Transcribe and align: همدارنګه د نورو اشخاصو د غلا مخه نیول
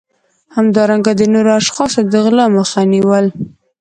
همدارنګه 0.55 1.11
د 1.15 1.21
نورو 1.33 1.51
اشخاصو 1.59 1.99
د 2.11 2.13
غلا 2.25 2.45
مخه 2.57 2.81
نیول 2.93 3.25